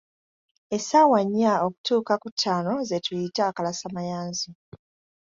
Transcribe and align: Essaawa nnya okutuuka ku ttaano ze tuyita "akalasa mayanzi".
Essaawa 0.75 1.19
nnya 1.25 1.51
okutuuka 1.65 2.13
ku 2.21 2.27
ttaano 2.33 2.73
ze 2.89 2.97
tuyita 3.05 3.41
"akalasa 3.49 3.87
mayanzi". 3.95 4.49